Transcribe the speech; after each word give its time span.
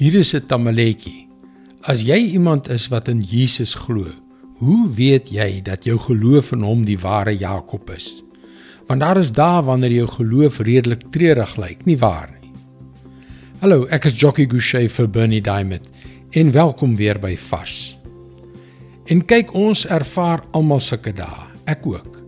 Hier 0.00 0.14
is 0.14 0.32
'n 0.32 0.46
tamaletjie. 0.48 1.28
As 1.84 2.00
jy 2.00 2.32
iemand 2.32 2.70
is 2.72 2.88
wat 2.88 3.08
in 3.08 3.20
Jesus 3.20 3.74
glo, 3.74 4.06
hoe 4.56 4.88
weet 4.88 5.28
jy 5.28 5.60
dat 5.62 5.84
jou 5.84 5.98
geloof 5.98 6.52
in 6.52 6.62
hom 6.62 6.84
die 6.84 6.98
ware 6.98 7.36
Jakob 7.36 7.90
is? 7.90 8.24
Want 8.88 9.00
daar 9.00 9.18
is 9.18 9.32
dae 9.32 9.62
wanneer 9.62 9.92
jou 9.92 10.06
geloof 10.06 10.58
redelik 10.58 11.02
treurig 11.10 11.56
lyk, 11.56 11.84
nie 11.84 11.98
waar 11.98 12.30
nie? 12.40 12.50
Hallo, 13.60 13.84
ek 13.90 14.04
is 14.04 14.16
Jockey 14.16 14.46
Gouchee 14.46 14.88
vir 14.88 15.08
Bernie 15.08 15.42
Diamond 15.42 15.90
en 16.30 16.52
welkom 16.52 16.96
weer 16.96 17.18
by 17.18 17.36
Vars. 17.36 17.98
En 19.04 19.20
kyk, 19.20 19.52
ons 19.52 19.84
ervaar 19.86 20.40
almal 20.52 20.80
sulke 20.80 21.12
dae, 21.12 21.44
ek 21.66 21.86
ook. 21.86 22.22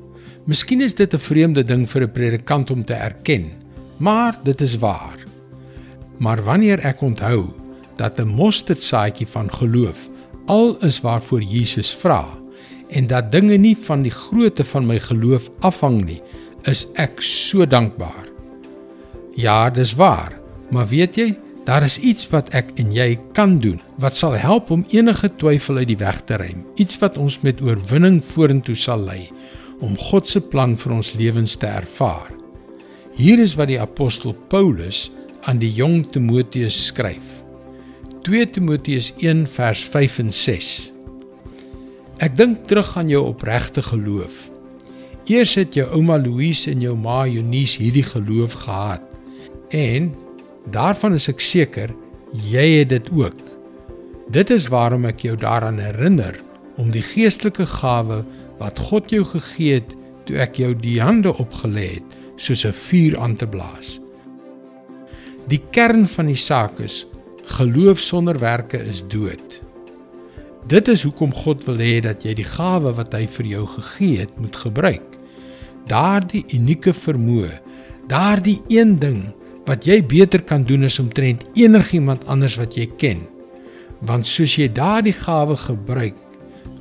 Miskien 0.45 0.83
is 0.83 0.95
dit 0.95 1.15
'n 1.15 1.19
vreemde 1.19 1.65
ding 1.65 1.89
vir 1.89 2.03
'n 2.03 2.13
predikant 2.13 2.71
om 2.71 2.85
te 2.85 2.95
erken, 2.95 3.51
maar 3.99 4.37
dit 4.45 4.61
is 4.61 4.77
waar. 4.77 5.17
Maar 6.19 6.45
wanneer 6.45 6.79
ek 6.85 7.01
onthou 7.01 7.62
dat 8.03 8.19
'n 8.19 8.35
mosterdsaadjie 8.35 9.27
van 9.27 9.49
geloof 9.53 10.09
al 10.47 10.77
is 10.83 11.01
waarvoor 11.01 11.43
Jesus 11.43 11.95
vra 11.95 12.27
en 12.93 13.07
dat 13.07 13.33
dinge 13.33 13.57
nie 13.57 13.77
van 13.87 14.03
die 14.05 14.13
grootte 14.13 14.65
van 14.69 14.87
my 14.87 14.99
geloof 15.01 15.49
afhang 15.65 16.03
nie, 16.05 16.21
is 16.69 16.85
ek 17.01 17.23
so 17.25 17.65
dankbaar. 17.67 18.29
Ja, 19.39 19.71
dis 19.73 19.95
waar, 19.97 20.37
maar 20.71 20.91
weet 20.91 21.17
jy, 21.17 21.31
daar 21.65 21.87
is 21.87 21.99
iets 21.99 22.29
wat 22.35 22.51
ek 22.53 22.75
en 22.83 22.93
jy 22.93 23.17
kan 23.33 23.57
doen 23.63 23.81
wat 24.03 24.19
sal 24.19 24.37
help 24.37 24.71
om 24.75 24.85
enige 24.93 25.31
twyfel 25.41 25.81
uit 25.81 25.89
die 25.89 26.01
weg 26.03 26.21
te 26.29 26.37
ruim, 26.37 26.67
iets 26.77 26.99
wat 27.01 27.17
ons 27.17 27.41
met 27.47 27.63
oorwinning 27.65 28.21
vorentoe 28.25 28.77
sal 28.77 29.07
lei 29.09 29.31
om 29.83 29.97
God 29.99 30.29
se 30.29 30.41
plan 30.41 30.77
vir 30.79 30.93
ons 30.95 31.15
lewens 31.19 31.57
te 31.59 31.67
ervaar. 31.67 32.29
Hier 33.17 33.41
is 33.43 33.57
wat 33.59 33.73
die 33.73 33.81
apostel 33.81 34.37
Paulus 34.53 35.09
aan 35.49 35.59
die 35.59 35.73
jong 35.75 36.05
Timoteus 36.13 36.77
skryf. 36.87 37.42
2 38.23 38.51
Timoteus 38.51 39.13
1 39.19 39.47
vers 39.51 39.81
5 39.91 40.19
en 40.23 40.29
6. 40.31 40.67
Ek 42.23 42.37
dink 42.39 42.69
terug 42.71 42.93
aan 42.95 43.09
jou 43.11 43.25
opregte 43.27 43.83
geloof. 43.83 44.45
Eers 45.27 45.57
het 45.59 45.75
jou 45.75 45.89
ouma 45.97 46.21
Louise 46.23 46.71
en 46.71 46.85
jou 46.85 46.95
ma 46.95 47.25
Eunice 47.27 47.83
hierdie 47.83 48.07
geloof 48.07 48.55
gehad. 48.63 49.03
En 49.75 50.13
daarvan 50.71 51.19
is 51.19 51.27
ek 51.33 51.43
seker 51.43 51.91
jy 52.47 52.67
het 52.77 52.93
dit 52.95 53.11
ook. 53.11 53.43
Dit 54.31 54.55
is 54.55 54.71
waarom 54.71 55.09
ek 55.11 55.27
jou 55.27 55.35
daaraan 55.35 55.83
herinner 55.83 56.39
om 56.79 56.95
die 56.95 57.03
geestelike 57.03 57.67
gawe 57.67 58.23
wat 58.63 58.79
God 58.79 59.11
jou 59.11 59.25
gegee 59.35 59.81
het 59.81 59.97
toe 60.29 60.39
ek 60.47 60.63
jou 60.63 60.71
die 60.79 61.01
hande 61.03 61.35
opgelê 61.43 61.97
het 61.99 62.19
soos 62.39 62.63
'n 62.71 62.79
vuur 62.87 63.19
aan 63.19 63.35
te 63.35 63.51
blaas. 63.51 63.99
Die 65.51 65.63
kern 65.75 66.07
van 66.07 66.31
die 66.31 66.39
saak 66.39 66.79
is 66.79 67.03
Geloof 67.53 67.99
sonder 68.01 68.39
werke 68.39 68.79
is 68.89 69.03
dood. 69.13 69.61
Dit 70.73 70.89
is 70.89 71.03
hoekom 71.05 71.35
God 71.37 71.67
wil 71.67 71.83
hê 71.85 71.99
dat 72.01 72.23
jy 72.25 72.33
die 72.39 72.47
gawe 72.49 72.95
wat 72.97 73.13
hy 73.13 73.27
vir 73.29 73.49
jou 73.51 73.65
gegee 73.75 74.23
het, 74.23 74.33
moet 74.41 74.57
gebruik. 74.57 75.19
Daardie 75.91 76.47
unieke 76.57 76.95
vermoë, 76.97 77.51
daardie 78.09 78.57
een 78.73 78.95
ding 79.03 79.21
wat 79.69 79.85
jy 79.85 79.99
beter 80.01 80.41
kan 80.49 80.65
doen 80.65 80.89
as 80.89 80.97
omtrent 81.03 81.45
enigiemand 81.53 82.25
anders 82.25 82.57
wat 82.57 82.79
jy 82.79 82.89
ken. 82.97 83.21
Want 84.01 84.25
soos 84.25 84.57
jy 84.57 84.71
daardie 84.73 85.19
gawe 85.21 85.57
gebruik 85.69 86.17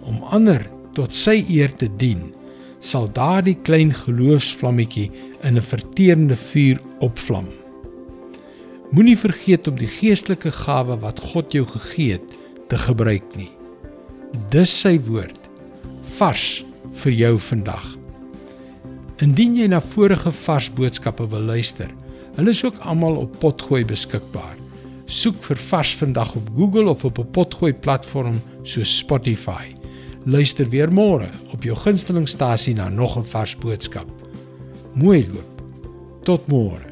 om 0.07 0.23
ander 0.31 0.63
tot 0.95 1.11
sy 1.11 1.41
eer 1.51 1.75
te 1.75 1.91
dien, 1.99 2.29
sal 2.79 3.11
daardie 3.11 3.59
klein 3.67 3.91
geloofsvlammetjie 4.05 5.09
in 5.43 5.59
'n 5.59 5.67
verterende 5.73 6.39
vuur 6.39 6.79
opvlam. 7.03 7.51
Moenie 8.91 9.15
vergeet 9.15 9.69
om 9.71 9.77
die 9.79 9.87
geestelike 9.87 10.51
gawe 10.51 10.97
wat 10.99 11.19
God 11.31 11.53
jou 11.55 11.63
gegee 11.63 12.17
het 12.17 12.33
te 12.67 12.75
gebruik 12.75 13.23
nie. 13.39 13.47
Dis 14.51 14.73
sy 14.81 14.97
woord 15.07 15.37
vars 16.17 16.65
vir 16.99 17.15
jou 17.15 17.31
vandag. 17.39 17.85
Indien 19.23 19.55
jy 19.55 19.69
na 19.71 19.79
vorige 19.93 20.33
vars 20.35 20.67
boodskappe 20.75 21.23
wil 21.31 21.47
luister, 21.53 21.87
hulle 22.35 22.51
is 22.51 22.65
ook 22.67 22.83
almal 22.83 23.15
op 23.21 23.39
Potgooi 23.39 23.85
beskikbaar. 23.87 24.59
Soek 25.07 25.39
vir 25.47 25.63
vars 25.69 25.95
vandag 26.03 26.35
op 26.35 26.51
Google 26.59 26.91
of 26.91 27.07
op 27.07 27.19
'n 27.19 27.31
Potgooi 27.31 27.73
platform 27.73 28.41
soos 28.63 28.97
Spotify. 28.97 29.71
Luister 30.25 30.69
weer 30.69 30.91
môre 30.91 31.29
op 31.53 31.63
jou 31.63 31.75
gunstelingstasie 31.75 32.75
na 32.75 32.89
nog 32.89 33.17
'n 33.17 33.23
vars 33.23 33.55
boodskap. 33.55 34.07
Mooi 34.93 35.27
loop. 35.33 35.61
Tot 36.23 36.47
môre. 36.47 36.90